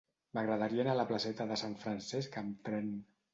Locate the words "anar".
0.83-0.95